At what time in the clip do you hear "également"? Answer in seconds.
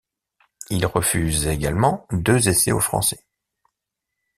1.45-2.07